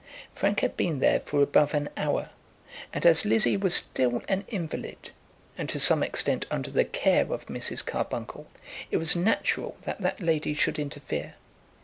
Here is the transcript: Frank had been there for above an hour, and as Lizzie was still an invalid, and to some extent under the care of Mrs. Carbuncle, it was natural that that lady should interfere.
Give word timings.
Frank 0.33 0.61
had 0.61 0.75
been 0.75 0.97
there 0.97 1.19
for 1.19 1.43
above 1.43 1.75
an 1.75 1.87
hour, 1.95 2.31
and 2.91 3.05
as 3.05 3.23
Lizzie 3.23 3.55
was 3.55 3.75
still 3.75 4.23
an 4.27 4.45
invalid, 4.47 5.11
and 5.59 5.69
to 5.69 5.79
some 5.79 6.01
extent 6.01 6.47
under 6.49 6.71
the 6.71 6.83
care 6.85 7.31
of 7.31 7.45
Mrs. 7.45 7.85
Carbuncle, 7.85 8.47
it 8.89 8.97
was 8.97 9.15
natural 9.15 9.77
that 9.83 10.01
that 10.01 10.19
lady 10.19 10.55
should 10.55 10.79
interfere. 10.79 11.35